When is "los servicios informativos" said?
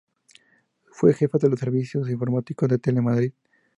1.47-2.67